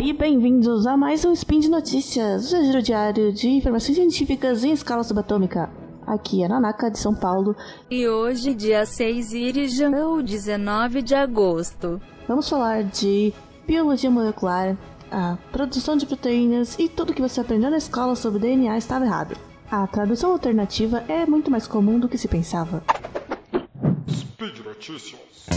[0.00, 4.62] E bem-vindos a mais um Spin de Notícias, o seu giro diário de informações científicas
[4.62, 5.68] em escala subatômica.
[6.06, 7.56] Aqui é Nanaka, de São Paulo.
[7.90, 12.00] E hoje, dia 6 Irijan, ou 19 de agosto.
[12.28, 13.34] Vamos falar de
[13.66, 14.76] biologia molecular,
[15.10, 19.36] a produção de proteínas e tudo que você aprendeu na escola sobre DNA estava errado.
[19.68, 22.84] A tradução alternativa é muito mais comum do que se pensava.
[24.08, 25.48] Speed Notícias.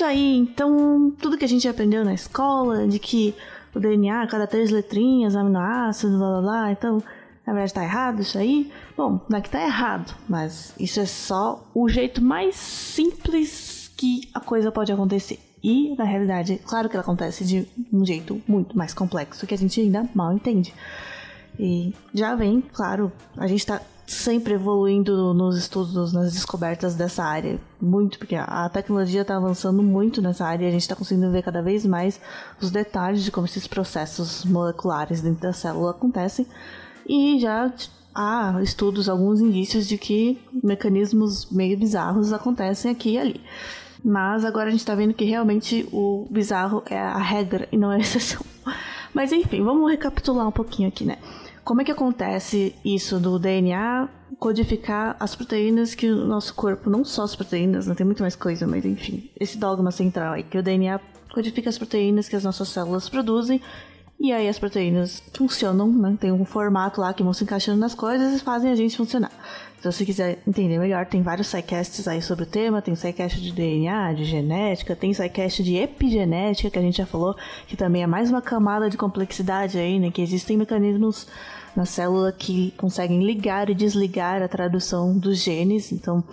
[0.00, 3.34] Isso aí, então tudo que a gente aprendeu na escola, de que
[3.74, 7.02] o DNA, cada três letrinhas, aminoácidos, blá blá blá, então
[7.46, 8.72] na verdade tá errado isso aí?
[8.96, 14.22] Bom, não é que tá errado, mas isso é só o jeito mais simples que
[14.32, 15.38] a coisa pode acontecer.
[15.62, 19.58] E, na realidade, claro que ela acontece de um jeito muito mais complexo que a
[19.58, 20.72] gente ainda mal entende.
[21.58, 27.60] E já vem, claro, a gente tá sempre evoluindo nos estudos, nas descobertas dessa área.
[27.80, 31.44] Muito, porque a tecnologia está avançando muito nessa área e a gente está conseguindo ver
[31.44, 32.20] cada vez mais
[32.60, 36.44] os detalhes de como esses processos moleculares dentro da célula acontecem.
[37.08, 37.72] E já
[38.12, 43.40] há estudos, alguns indícios de que mecanismos meio bizarros acontecem aqui e ali.
[44.04, 47.90] Mas agora a gente está vendo que realmente o bizarro é a regra e não
[47.90, 48.44] a exceção.
[49.14, 51.16] Mas enfim, vamos recapitular um pouquinho aqui, né?
[51.70, 54.08] Como é que acontece isso do DNA
[54.40, 58.34] codificar as proteínas que o nosso corpo, não só as proteínas, não tem muito mais
[58.34, 60.98] coisa, mas enfim, esse dogma central aí, que o DNA
[61.32, 63.62] codifica as proteínas que as nossas células produzem
[64.18, 66.18] e aí as proteínas funcionam, né?
[66.20, 69.30] Tem um formato lá que vão se encaixando nas coisas e fazem a gente funcionar.
[69.78, 72.82] Então, se quiser entender melhor, tem vários sidecasts aí sobre o tema.
[72.82, 77.34] Tem sidecast de DNA, de genética, tem sidecast de epigenética, que a gente já falou,
[77.66, 80.10] que também é mais uma camada de complexidade aí, né?
[80.10, 81.26] Que existem mecanismos
[81.76, 85.92] na célula que conseguem ligar e desligar a tradução dos genes.
[85.92, 86.24] Então,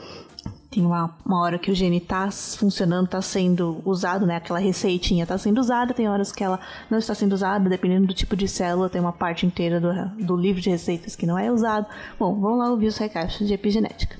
[0.69, 4.35] tem uma, uma hora que o gene está funcionando, está sendo usado, né?
[4.35, 6.59] Aquela receitinha está sendo usada, tem horas que ela
[6.89, 9.91] não está sendo usada, dependendo do tipo de célula, tem uma parte inteira do,
[10.23, 11.87] do livro de receitas que não é usado.
[12.19, 14.17] Bom, vamos lá ouvir os recaixas de epigenética.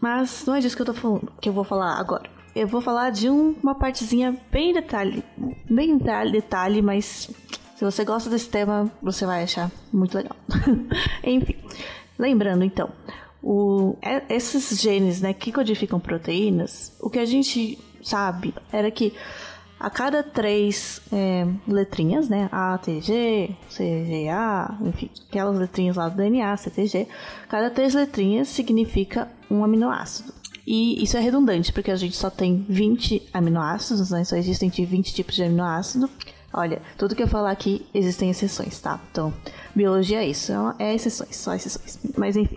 [0.00, 2.28] Mas não é disso que eu tô falando, que eu vou falar agora.
[2.54, 5.22] Eu vou falar de um, uma partezinha bem detalhe,
[5.68, 5.98] bem
[6.32, 7.30] detalhe, mas
[7.76, 10.36] se você gosta desse tema, você vai achar muito legal.
[11.22, 11.56] Enfim,
[12.18, 12.90] lembrando então,
[13.42, 13.96] o,
[14.28, 19.12] esses genes né, que codificam proteínas, o que a gente sabe era que
[19.78, 25.96] a cada três é, letrinhas, né, A, T, G, C, G, A, enfim, aquelas letrinhas
[25.96, 27.06] lá do DNA, C, T, G,
[27.46, 30.32] cada três letrinhas significa um aminoácido.
[30.66, 35.12] E isso é redundante, porque a gente só tem 20 aminoácidos, né, só existem 20
[35.12, 36.08] tipos de aminoácido.
[36.56, 38.98] Olha, tudo que eu falar aqui existem exceções, tá?
[39.10, 39.30] Então,
[39.74, 41.98] biologia é isso, é exceções, só exceções.
[42.16, 42.56] Mas enfim.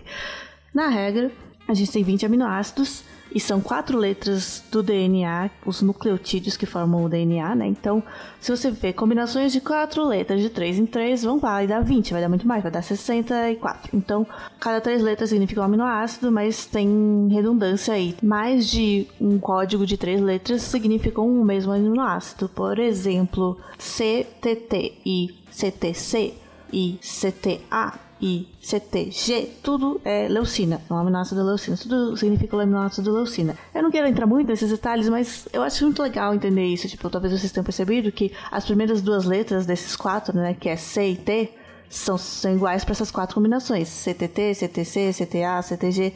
[0.72, 1.30] Na regra,
[1.68, 7.04] a gente tem 20 aminoácidos e são quatro letras do DNA, os nucleotídeos que formam
[7.04, 7.66] o DNA, né?
[7.66, 8.02] Então,
[8.40, 12.12] se você vê combinações de quatro letras de 3 em 3, vão e dá 20,
[12.12, 13.96] vai dar muito mais, vai dar 64.
[13.96, 14.26] Então,
[14.58, 18.16] cada três letras significa um aminoácido, mas tem redundância aí.
[18.22, 22.48] Mais de um código de três letras significam um mesmo aminoácido.
[22.48, 26.34] Por exemplo, CTT e CTC
[26.72, 33.10] e CTA e CTG, tudo é leucina, é um aminoácido leucina, tudo significa o aminoácido
[33.10, 33.56] leucina.
[33.74, 37.08] Eu não quero entrar muito nesses detalhes, mas eu acho muito legal entender isso, tipo,
[37.08, 41.10] talvez vocês tenham percebido que as primeiras duas letras desses quatro, né, que é C
[41.10, 41.52] e T,
[41.88, 46.14] são, são iguais para essas quatro combinações, CTT, CTC, CTA, CTG.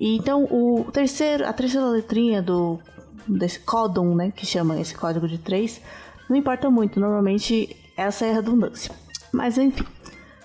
[0.00, 2.80] E então o terceiro, a terceira letrinha do
[3.28, 5.80] desse códon, né, que chama esse código de três,
[6.28, 8.92] não importa muito, normalmente essa é a redundância.
[9.32, 9.84] Mas enfim,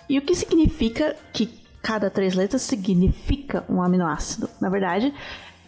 [0.09, 1.49] e o que significa que
[1.81, 4.49] cada três letras significa um aminoácido?
[4.59, 5.13] Na verdade,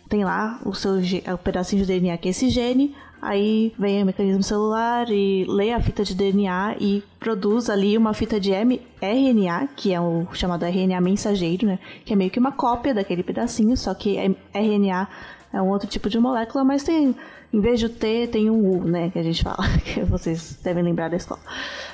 [0.10, 0.94] tem lá o seu
[1.34, 5.72] o pedacinho de DNA que é esse gene, aí vem o mecanismo celular e lê
[5.72, 10.66] a fita de DNA e produz ali uma fita de mRNA, que é o chamado
[10.66, 11.80] RNA mensageiro, né?
[12.06, 14.18] Que é meio que uma cópia daquele pedacinho, só que
[14.54, 15.08] RNA
[15.52, 17.16] é um outro tipo de molécula, mas tem
[17.52, 19.10] em vez de T, tem um U, né?
[19.10, 21.42] Que a gente fala, que vocês devem lembrar da escola.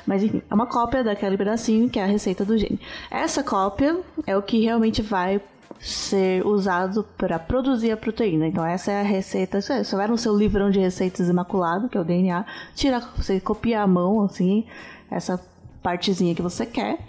[0.05, 2.79] Mas enfim, é uma cópia daquele pedacinho que é a receita do gene.
[3.09, 3.97] Essa cópia
[4.27, 5.41] é o que realmente vai
[5.79, 8.47] ser usado para produzir a proteína.
[8.47, 9.61] Então essa é a receita.
[9.61, 13.81] Você vai no seu livrão de receitas imaculado, que é o DNA, tira, você copia
[13.81, 14.65] a mão assim,
[15.09, 15.39] essa
[15.81, 16.99] partezinha que você quer,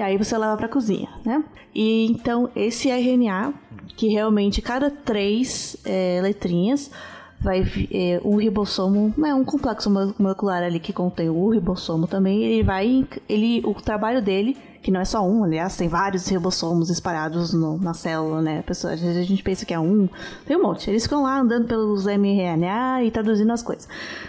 [0.00, 1.44] e aí você leva para cozinha, né?
[1.74, 3.52] E então esse RNA,
[3.98, 6.90] que realmente cada três é, letrinhas
[7.40, 12.62] vai é, o ribossomo é um complexo molecular ali que contém o ribossomo também ele
[12.62, 17.52] vai ele o trabalho dele que não é só um, aliás, tem vários ribossomos espalhados
[17.52, 18.62] no, na célula, né?
[18.62, 20.08] Pessoa, às vezes a gente pensa que é um,
[20.46, 20.88] tem um monte.
[20.88, 23.86] Eles ficam lá andando pelos mRNA e traduzindo as coisas.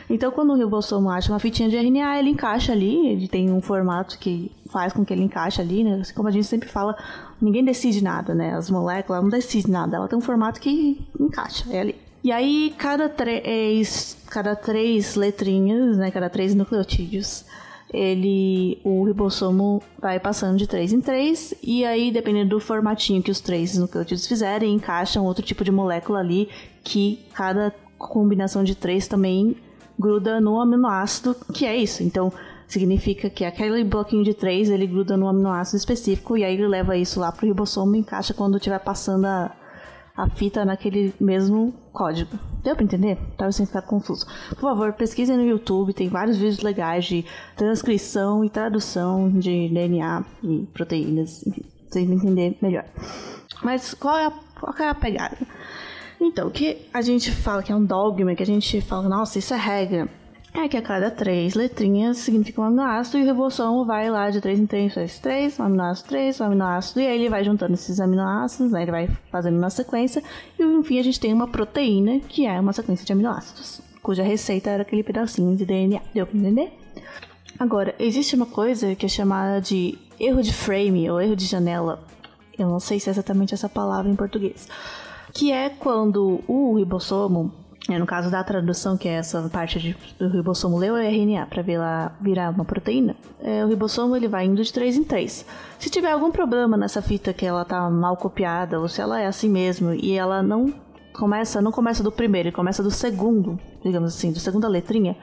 [0.09, 3.61] Então, quando o ribossomo acha uma fitinha de RNA, ele encaixa ali, ele tem um
[3.61, 5.99] formato que faz com que ele encaixe ali, né?
[6.01, 6.97] Assim como a gente sempre fala,
[7.41, 8.53] ninguém decide nada, né?
[8.53, 11.95] As moléculas não decidem nada, ela tem um formato que encaixa, é ali.
[12.23, 16.11] E aí, cada três, cada três letrinhas, né?
[16.11, 17.45] Cada três nucleotídeos
[17.93, 23.29] ele o ribossomo vai passando de 3 em 3 e aí dependendo do formatinho que
[23.29, 26.47] os três nucleotídeos fizerem, encaixam outro tipo de molécula ali
[26.83, 29.55] que cada combinação de três também
[29.99, 32.01] gruda no aminoácido, que é isso.
[32.01, 32.33] Então,
[32.67, 36.97] significa que aquele bloquinho de três ele gruda no aminoácido específico e aí ele leva
[36.97, 39.51] isso lá pro ribossomo e encaixa quando estiver passando a,
[40.21, 42.37] a fita naquele mesmo código.
[42.63, 43.17] Deu pra entender?
[43.35, 44.27] Tava sem ficar confuso.
[44.49, 47.25] Por favor, pesquisem no YouTube, tem vários vídeos legais de
[47.55, 52.85] transcrição e tradução de DNA e proteínas, enfim, vocês entender melhor.
[53.63, 55.37] Mas qual é a, qual é a pegada?
[56.19, 59.39] Então, o que a gente fala que é um dogma, que a gente fala, nossa,
[59.39, 60.07] isso é regra
[60.53, 64.59] é que a cada três letrinhas significa um aminoácido e ribossomo vai lá de três
[64.59, 67.99] em três, faz três, um aminoácido três, um aminoácido, e aí ele vai juntando esses
[67.99, 70.21] aminoácidos, né, ele vai fazendo uma sequência,
[70.59, 74.69] e enfim a gente tem uma proteína que é uma sequência de aminoácidos, cuja receita
[74.69, 76.01] era aquele pedacinho de DNA.
[76.13, 76.73] Deu pra entender?
[77.57, 82.03] Agora, existe uma coisa que é chamada de erro de frame ou erro de janela.
[82.57, 84.67] Eu não sei se é exatamente essa palavra em português.
[85.31, 87.53] Que é quando o ribossomo
[87.89, 91.47] é, no caso da tradução, que é essa parte de, do ribossomo leu é RNA
[91.47, 91.63] para
[92.21, 95.45] virar uma proteína, é, o ribossomo ele vai indo de 3 em 3.
[95.79, 99.25] Se tiver algum problema nessa fita que ela tá mal copiada, ou se ela é
[99.25, 100.73] assim mesmo e ela não
[101.11, 105.17] começa, não começa do primeiro, ele começa do segundo, digamos assim, da segunda letrinha,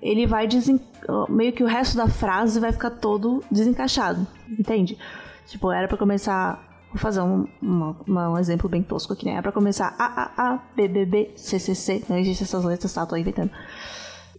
[0.00, 0.80] ele vai desen...
[1.28, 4.98] meio que o resto da frase vai ficar todo desencaixado, entende?
[5.46, 9.36] Tipo, era para começar Vou fazer um, uma, uma, um exemplo bem tosco aqui, né?
[9.36, 12.04] É pra começar A, A, A, B, B, B, C, C, C.
[12.06, 13.06] Não existe essas letras, tá?
[13.06, 13.50] Tô inventando.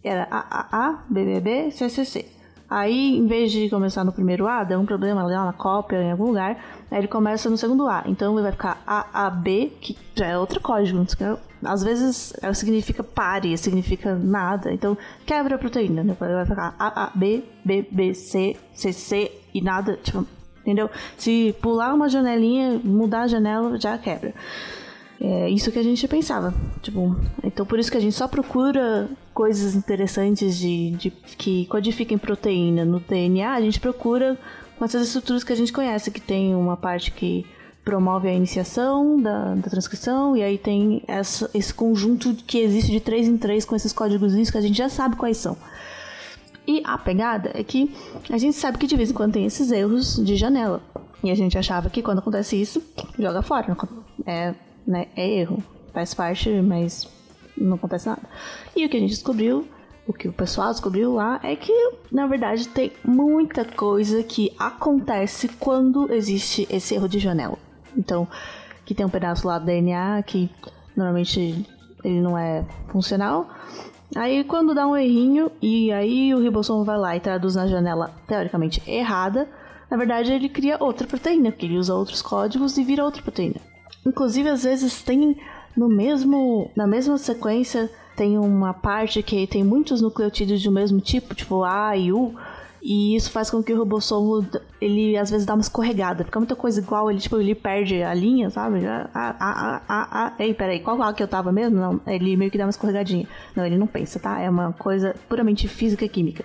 [0.04, 2.26] Era A, A, A, B, B, B, C, C, C.
[2.70, 6.12] Aí, em vez de começar no primeiro A, deu um problema lá na cópia, em
[6.12, 6.58] algum lugar.
[6.90, 8.04] Aí ele começa no segundo A.
[8.06, 11.06] Então ele vai ficar A, A, B, que já é outro código.
[11.64, 14.72] Às vezes significa pare, significa nada.
[14.72, 16.04] Então quebra a proteína.
[16.04, 16.16] Né?
[16.20, 19.98] Vai ficar A, A, B, B, B, C, C, C e nada.
[19.98, 20.26] Tipo,
[20.64, 20.90] entendeu?
[21.18, 24.34] Se pular uma janelinha, mudar a janela, já quebra.
[25.22, 26.54] É isso que a gente pensava.
[26.82, 32.18] Tipo, então por isso que a gente só procura coisas interessantes de, de que codifiquem
[32.18, 34.38] proteína no DNA, a gente procura
[34.78, 37.46] com essas estruturas que a gente conhece, que tem uma parte que
[37.84, 43.00] promove a iniciação da, da transcrição, e aí tem essa, esse conjunto que existe de
[43.00, 45.58] 3 em 3 com esses códigos que a gente já sabe quais são.
[46.66, 47.94] E a pegada é que
[48.30, 50.82] a gente sabe que de vez em quando tem esses erros de janela.
[51.24, 52.82] E a gente achava que quando acontece isso,
[53.18, 53.78] joga fora.
[54.26, 54.54] É,
[54.86, 55.64] né, é erro.
[55.94, 57.08] Faz parte, mas
[57.58, 58.22] não acontece nada.
[58.76, 59.68] E o que a gente descobriu,
[60.08, 61.74] o que o pessoal descobriu lá, é que
[62.12, 67.58] na verdade tem muita coisa que acontece quando existe esse erro de janela.
[67.96, 68.28] Então,
[68.86, 70.50] que tem um pedaço lá do DNA que
[70.96, 71.66] normalmente
[72.04, 73.50] ele não é funcional
[74.16, 78.14] Aí quando dá um errinho e aí o ribossomo vai lá e traduz na janela
[78.28, 79.50] teoricamente errada,
[79.90, 83.56] na verdade ele cria outra proteína, porque ele usa outros códigos e vira outra proteína.
[84.06, 85.36] Inclusive às vezes tem
[85.76, 91.34] no mesmo na mesma sequência tem uma parte que tem muitos nucleotídeos do mesmo tipo,
[91.34, 92.36] tipo A e U,
[92.86, 94.46] e isso faz com que o ribossomo,
[94.82, 96.26] ele às vezes dá uma escorregada.
[96.26, 98.86] Fica muita coisa igual, ele tipo, ele perde a linha, sabe?
[98.86, 100.34] Ah, ah, ah, ah, ah.
[100.38, 101.80] Ei, peraí, qual lá que eu tava mesmo?
[101.80, 103.26] Não, ele meio que dá uma escorregadinha.
[103.56, 104.38] Não, ele não pensa, tá?
[104.38, 106.44] É uma coisa puramente física e química.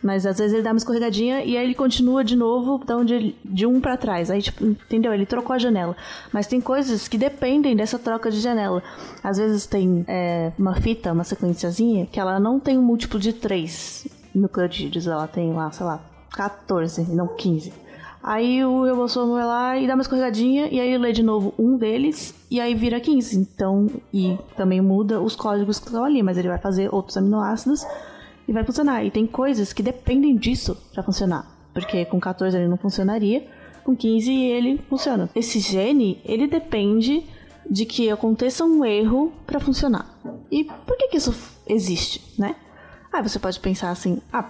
[0.00, 3.36] Mas às vezes ele dá uma escorregadinha e aí ele continua de novo de, onde,
[3.44, 4.30] de um para trás.
[4.30, 5.12] Aí, tipo, entendeu?
[5.12, 5.96] Ele trocou a janela.
[6.32, 8.80] Mas tem coisas que dependem dessa troca de janela.
[9.20, 13.32] Às vezes tem é, uma fita, uma sequenciazinha, que ela não tem um múltiplo de
[14.32, 15.06] 3 nucleotídeos.
[15.06, 16.00] Ela tem lá, sei lá,
[16.32, 17.72] 14, não 15.
[18.22, 21.76] Aí o ribossomo vai lá e dá uma escorregadinha, e aí lê de novo um
[21.76, 23.36] deles, e aí vira 15.
[23.36, 27.84] Então, e também muda os códigos que estão ali, mas ele vai fazer outros aminoácidos
[28.46, 29.04] e vai funcionar.
[29.04, 31.50] E tem coisas que dependem disso para funcionar.
[31.74, 33.44] Porque com 14 ele não funcionaria,
[33.82, 35.28] com 15 ele funciona.
[35.34, 37.24] Esse gene, ele depende
[37.68, 40.06] de que aconteça um erro para funcionar.
[40.50, 41.34] E por que que isso
[41.66, 42.54] existe, né?
[43.12, 44.48] Aí você pode pensar assim: ah,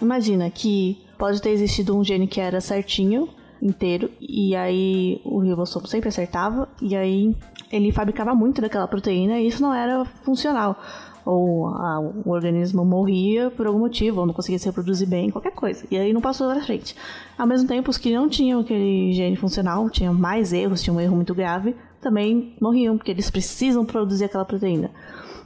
[0.00, 3.28] imagina que pode ter existido um gene que era certinho
[3.60, 4.10] inteiro.
[4.20, 6.68] E aí o ribossomo sempre acertava.
[6.80, 7.34] E aí
[7.72, 10.78] ele fabricava muito daquela proteína e isso não era funcional.
[11.24, 15.52] Ou ah, o organismo morria por algum motivo, ou não conseguia se reproduzir bem, qualquer
[15.52, 15.86] coisa.
[15.90, 16.94] E aí não passou pra frente.
[17.38, 21.00] Ao mesmo tempo, os que não tinham aquele gene funcional, tinham mais erros, tinham um
[21.00, 24.90] erro muito grave, também morriam, porque eles precisam produzir aquela proteína.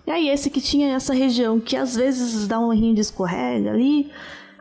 [0.09, 3.71] E aí esse que tinha essa região que às vezes dá um rinho de escorrega
[3.71, 4.11] ali,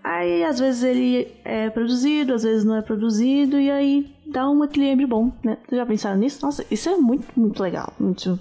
[0.04, 4.62] aí às vezes ele é produzido, às vezes não é produzido, e aí dá um
[4.62, 5.58] equilíbrio bom, né?
[5.66, 6.46] Vocês já pensaram nisso?
[6.46, 7.94] Nossa, isso é muito, muito legal.
[7.98, 8.38] Muito...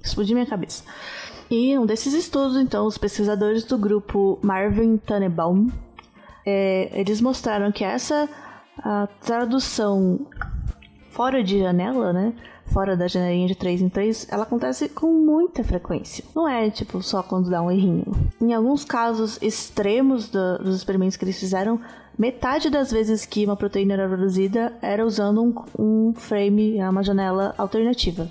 [0.00, 0.84] Explodiu minha cabeça.
[1.50, 5.68] E um desses estudos, então, os pesquisadores do grupo Marvin Tannenbaum,
[6.46, 8.28] é, eles mostraram que essa
[9.24, 10.20] tradução
[11.10, 12.32] fora de janela, né?
[12.66, 16.24] Fora da janelinha de 3 em 3, ela acontece com muita frequência.
[16.34, 18.04] Não é, tipo, só quando dá um errinho.
[18.40, 21.80] Em alguns casos extremos do, dos experimentos que eles fizeram,
[22.18, 27.54] metade das vezes que uma proteína era produzida era usando um, um frame, uma janela
[27.56, 28.28] alternativa.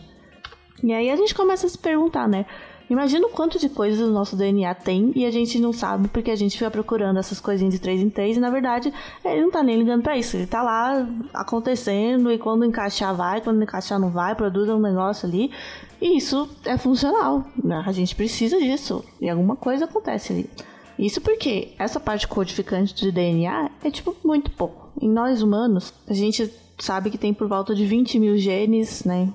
[0.83, 2.45] E aí a gente começa a se perguntar, né?
[2.89, 6.29] Imagina o quanto de coisas o nosso DNA tem e a gente não sabe porque
[6.29, 9.51] a gente fica procurando essas coisinhas de 3 em 3 e na verdade ele não
[9.51, 10.37] tá nem ligando pra isso.
[10.37, 15.27] Ele tá lá acontecendo e quando encaixar vai, quando encaixar não vai, produz um negócio
[15.27, 15.51] ali.
[15.99, 17.83] E isso é funcional, né?
[17.85, 20.49] A gente precisa disso e alguma coisa acontece ali.
[20.97, 24.89] Isso porque essa parte codificante de DNA é tipo muito pouco.
[25.01, 29.29] Em nós humanos, a gente sabe que tem por volta de 20 mil genes, né,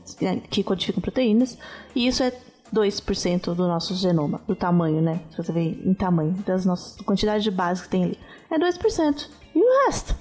[0.51, 1.59] que codificam proteínas,
[1.95, 2.33] e isso é
[2.75, 5.21] 2% do nosso genoma, do tamanho, né?
[5.31, 8.19] Se você ver em tamanho, das nossas quantidade de base que tem ali.
[8.51, 9.29] É 2%.
[9.55, 10.15] E o resto?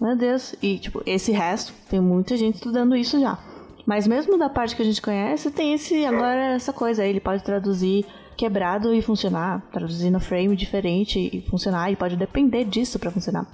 [0.00, 0.54] Meu Deus.
[0.60, 3.38] E, tipo, esse resto, tem muita gente estudando isso já.
[3.86, 7.20] Mas mesmo da parte que a gente conhece, tem esse agora essa coisa aí, ele
[7.20, 8.04] pode traduzir
[8.36, 13.46] quebrado e funcionar, traduzir no frame diferente e funcionar, e pode depender disso para funcionar.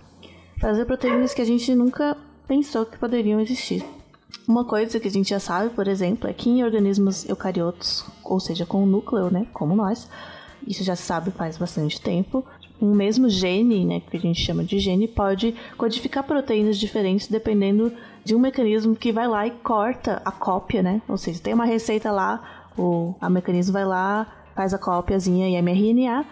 [0.60, 3.84] Fazer proteínas que a gente nunca pensou que poderiam existir.
[4.48, 8.40] Uma coisa que a gente já sabe, por exemplo, é que em organismos eucariotos, ou
[8.40, 10.08] seja, com núcleo, né, como nós,
[10.66, 12.42] isso já se sabe faz bastante tempo,
[12.80, 17.92] um mesmo gene, né, que a gente chama de gene, pode codificar proteínas diferentes dependendo
[18.24, 21.02] de um mecanismo que vai lá e corta a cópia, né?
[21.06, 25.60] Ou seja, tem uma receita lá, o a mecanismo vai lá, faz a cópiazinha em
[25.62, 26.24] mRNA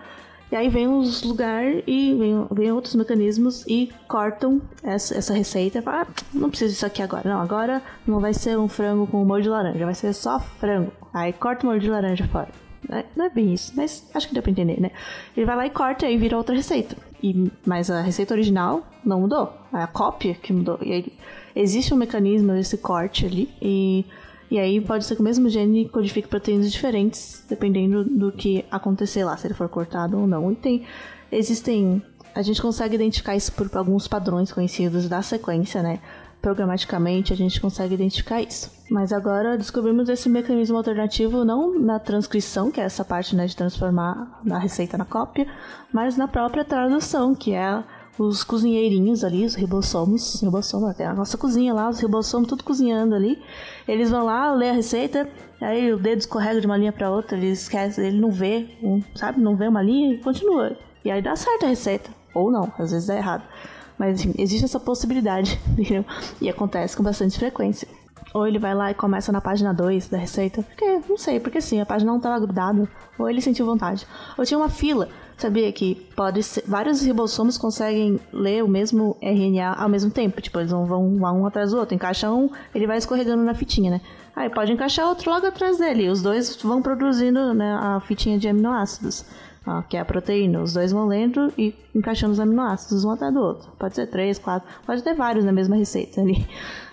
[0.50, 5.82] e aí vem os lugares e vem, vem, outros mecanismos e cortam essa, essa receita.
[5.82, 7.28] Fala, ah, não precisa disso aqui agora.
[7.28, 10.92] Não, agora não vai ser um frango com molho de laranja, vai ser só frango.
[11.12, 12.48] Aí corta o molho de laranja fora.
[12.88, 14.92] É, não é bem isso, mas acho que deu pra entender, né?
[15.36, 16.96] Ele vai lá e corta e vira outra receita.
[17.20, 19.52] E, mas a receita original não mudou.
[19.74, 20.78] É a cópia que mudou.
[20.80, 21.12] E aí
[21.56, 23.50] existe um mecanismo desse corte ali.
[23.60, 24.04] E
[24.50, 29.24] e aí pode ser que o mesmo gene codifique proteínas diferentes, dependendo do que acontecer
[29.24, 30.52] lá, se ele for cortado ou não.
[30.52, 30.86] E tem.
[31.30, 32.02] Existem.
[32.34, 36.00] A gente consegue identificar isso por alguns padrões conhecidos da sequência, né?
[36.40, 38.70] Programaticamente a gente consegue identificar isso.
[38.90, 43.56] Mas agora descobrimos esse mecanismo alternativo não na transcrição, que é essa parte né, de
[43.56, 45.46] transformar a receita na cópia,
[45.92, 47.82] mas na própria tradução, que é
[48.18, 50.42] os cozinheirinhos ali, os ribossomos,
[50.88, 53.38] até a nossa cozinha lá, os ribossomos tudo cozinhando ali.
[53.86, 55.28] Eles vão lá, ler a receita,
[55.60, 58.68] aí o dedo escorrega de uma linha para outra, ele esquece, ele não vê,
[59.14, 60.76] sabe, não vê uma linha e continua.
[61.04, 63.44] E aí dá certo a receita, ou não, às vezes dá errado.
[63.98, 66.04] Mas enfim, existe essa possibilidade, entendeu?
[66.40, 67.88] E acontece com bastante frequência.
[68.34, 71.60] Ou ele vai lá e começa na página 2 da receita, porque, não sei, porque
[71.60, 74.06] sim, a página não estava grudada, ou ele sentiu vontade.
[74.36, 79.74] Ou tinha uma fila, Sabia que pode ser, vários ribossomos conseguem ler o mesmo RNA
[79.74, 80.40] ao mesmo tempo.
[80.40, 81.94] Tipo, eles vão, vão um atrás do outro.
[81.94, 84.00] Encaixa um, ele vai escorregando na fitinha, né?
[84.34, 86.08] Aí pode encaixar outro logo atrás dele.
[86.08, 89.26] Os dois vão produzindo né, a fitinha de aminoácidos,
[89.66, 90.62] ó, que é a proteína.
[90.62, 93.70] Os dois vão lendo e encaixando os aminoácidos um atrás do outro.
[93.78, 96.46] Pode ser três, quatro, pode ter vários na mesma receita ali.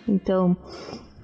[0.05, 0.53] Então,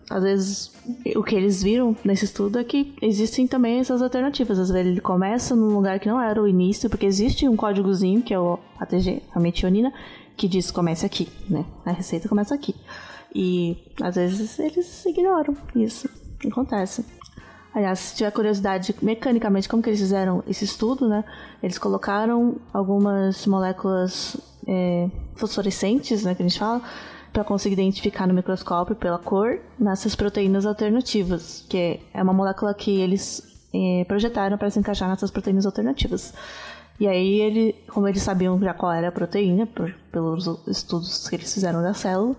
[0.10, 0.72] às vezes
[1.16, 4.58] o que eles viram nesse estudo é que existem também essas alternativas.
[4.58, 8.22] Às vezes ele começa num lugar que não era o início, porque existe um códigozinho,
[8.22, 9.94] que é o ATG, a metionina,
[10.36, 11.64] que diz comece aqui, né?
[11.86, 12.76] A receita começa aqui.
[13.34, 16.10] E às vezes eles ignoram isso.
[16.46, 17.06] Acontece.
[17.74, 21.24] Aliás, se tiver curiosidade mecanicamente como que eles fizeram esse estudo, né?
[21.62, 24.36] Eles colocaram algumas moléculas
[24.68, 26.82] é, fosforescentes, né, que a gente fala,
[27.32, 33.00] para conseguir identificar no microscópio pela cor nessas proteínas alternativas, que é uma molécula que
[33.00, 33.44] eles
[33.74, 36.34] eh, projetaram para se encaixar nessas proteínas alternativas.
[37.00, 41.36] E aí, ele, como eles sabiam já qual era a proteína, por, pelos estudos que
[41.36, 42.36] eles fizeram da célula,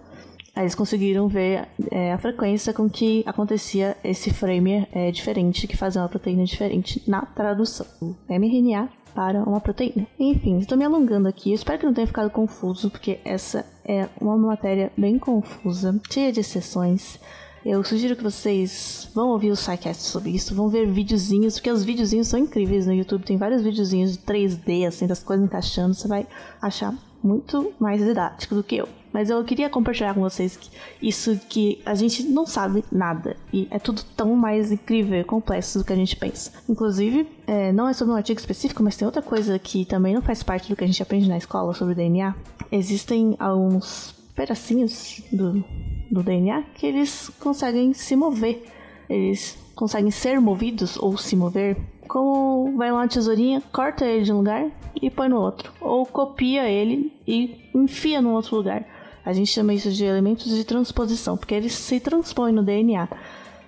[0.55, 5.77] Aí eles conseguiram ver é, a frequência com que acontecia esse frame é, diferente, que
[5.77, 7.87] fazia uma proteína diferente na tradução.
[8.01, 10.07] O mRNA para uma proteína.
[10.19, 11.51] Enfim, estou me alongando aqui.
[11.51, 16.33] Eu espero que não tenha ficado confuso, porque essa é uma matéria bem confusa, cheia
[16.33, 17.19] de exceções.
[17.65, 21.85] Eu sugiro que vocês vão ouvir o SciCast sobre isso, vão ver videozinhos, porque os
[21.85, 23.25] videozinhos são incríveis no YouTube.
[23.25, 25.95] Tem vários videozinhos de 3D, assim, das coisas encaixando.
[25.95, 26.27] Você vai
[26.63, 28.89] achar muito mais didático do que eu.
[29.13, 30.71] Mas eu queria compartilhar com vocês que
[31.03, 33.37] isso que a gente não sabe nada.
[33.53, 36.53] E é tudo tão mais incrível e complexo do que a gente pensa.
[36.69, 40.23] Inclusive, é, não é sobre um artigo específico, mas tem outra coisa que também não
[40.23, 42.35] faz parte do que a gente aprende na escola sobre DNA.
[42.71, 45.65] Existem alguns pedacinhos do,
[46.11, 48.65] do DNA que eles conseguem se mover.
[49.09, 51.77] Eles conseguem ser movidos ou se mover
[52.11, 54.69] como vai lá uma tesourinha, corta ele de um lugar
[55.01, 55.73] e põe no outro.
[55.81, 58.85] Ou copia ele e enfia no outro lugar.
[59.25, 63.09] A gente chama isso de elementos de transposição, porque eles se transpõem no DNA.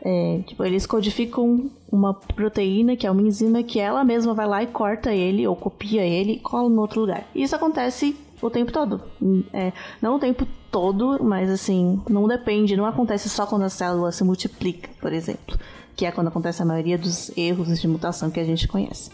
[0.04, 4.62] É, tipo, eles codificam uma proteína, que é uma enzima, que ela mesma vai lá
[4.62, 7.24] e corta ele, ou copia ele e cola no outro lugar.
[7.34, 9.00] Isso acontece o tempo todo.
[9.52, 14.10] É, não o tempo todo, mas assim, não depende, não acontece só quando a célula
[14.10, 15.56] se multiplica, por exemplo.
[15.94, 19.10] Que é quando acontece a maioria dos erros de mutação que a gente conhece.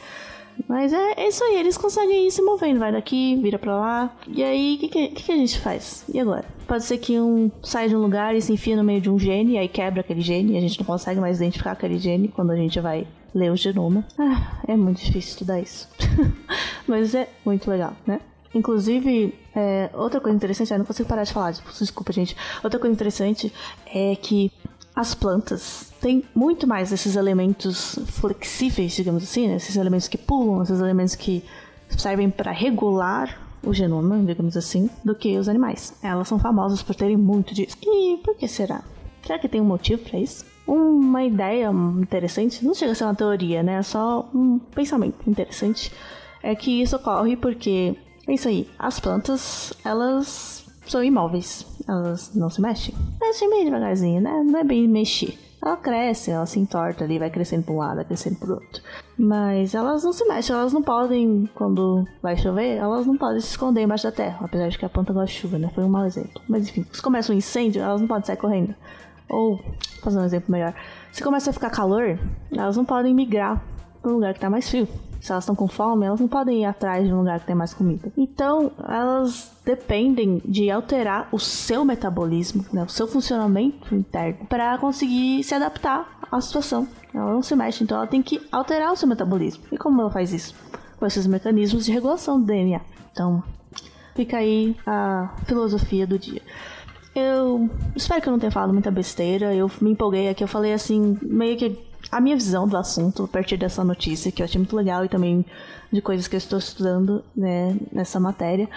[0.67, 4.17] Mas é, é, isso aí, eles conseguem ir se movendo, vai daqui, vira pra lá.
[4.27, 6.05] E aí, o que, que, que, a gente faz?
[6.13, 6.45] E agora?
[6.67, 9.19] Pode ser que um saia de um lugar e se enfia no meio de um
[9.19, 12.29] gene, e aí quebra aquele gene, e a gente não consegue mais identificar aquele gene
[12.29, 14.05] quando a gente vai ler o genoma.
[14.19, 15.89] Ah, é muito difícil estudar isso.
[16.87, 18.21] Mas é muito legal, né?
[18.55, 22.37] Inclusive, é, outra coisa interessante, eu não consigo parar de falar, desculpa, gente.
[22.65, 23.53] Outra coisa interessante
[23.87, 24.51] é que
[24.99, 29.55] as plantas têm muito mais esses elementos flexíveis, digamos assim, né?
[29.55, 31.45] esses elementos que pulam, esses elementos que
[31.97, 35.95] servem para regular o genoma, digamos assim, do que os animais.
[36.03, 37.77] Elas são famosas por terem muito disso.
[37.81, 38.83] E por que será?
[39.23, 40.45] Será que tem um motivo para isso?
[40.67, 43.75] Uma ideia interessante, não chega a ser uma teoria, né?
[43.75, 45.93] É só um pensamento interessante.
[46.43, 47.95] É que isso ocorre porque,
[48.27, 50.58] é isso aí, as plantas, elas
[50.91, 51.67] são imóveis.
[51.87, 52.95] Elas não se mexem.
[53.21, 54.43] Mexem bem devagarzinho, né?
[54.45, 55.39] Não é bem mexer.
[55.61, 58.83] Ela cresce, ela se entorta ali, vai crescendo para um lado, vai crescendo para outro.
[59.19, 63.49] Mas elas não se mexem, elas não podem, quando vai chover, elas não podem se
[63.49, 64.39] esconder embaixo da terra.
[64.41, 65.71] Apesar de que a planta gosta de chuva, né?
[65.75, 66.41] Foi um mau exemplo.
[66.49, 68.75] Mas enfim, se começa um incêndio, elas não podem sair correndo.
[69.29, 69.61] Ou,
[70.03, 70.75] fazer um exemplo melhor,
[71.13, 72.19] se começa a ficar calor,
[72.53, 73.63] elas não podem migrar
[74.01, 74.89] para um lugar que está mais frio
[75.21, 77.55] se elas estão com fome, elas não podem ir atrás de um lugar que tem
[77.55, 78.13] mais comida.
[78.17, 85.43] Então, elas dependem de alterar o seu metabolismo, né, o seu funcionamento interno, para conseguir
[85.43, 86.87] se adaptar à situação.
[87.13, 89.65] Ela não se mexe, então ela tem que alterar o seu metabolismo.
[89.73, 90.55] E como ela faz isso?
[90.99, 92.81] Com esses mecanismos de regulação do DNA.
[93.13, 93.43] Então,
[94.15, 96.43] fica aí a filosofia do dia.
[97.15, 99.55] Eu espero que eu não tenha falado muita besteira.
[99.55, 100.45] Eu me empolguei aqui.
[100.45, 104.43] Eu falei assim, meio que a minha visão do assunto a partir dessa notícia, que
[104.43, 105.45] eu achei muito legal, e também
[105.93, 108.69] de coisas que eu estou estudando né, nessa matéria.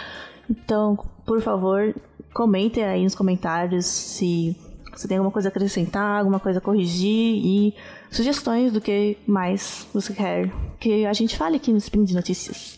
[0.50, 1.96] Então, por favor,
[2.34, 4.56] comentem aí nos comentários se
[4.94, 7.74] você tem alguma coisa a acrescentar, alguma coisa a corrigir e
[8.10, 12.78] sugestões do que mais você quer que a gente fale aqui no Spin de Notícias.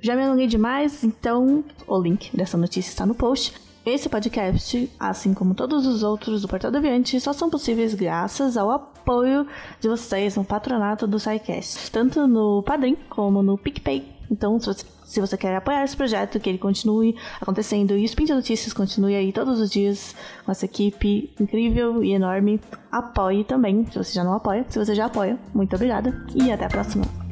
[0.00, 3.54] Já me alonguei demais, então o link dessa notícia está no post.
[3.86, 8.70] Esse podcast, assim como todos os outros do Portal Deviante, só são possíveis graças ao
[8.70, 9.46] apoio
[9.78, 14.14] de vocês no patronato do SciCast, tanto no Padrim como no PicPay.
[14.30, 18.04] Então, se você, se você quer apoiar esse projeto, que ele continue acontecendo e o
[18.06, 20.16] Spin de Notícias continue aí todos os dias
[20.46, 22.58] com essa equipe incrível e enorme,
[22.90, 24.64] apoie também, se você já não apoia.
[24.70, 27.23] Se você já apoia, muito obrigada e até a próxima.